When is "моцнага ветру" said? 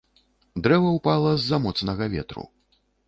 1.67-2.43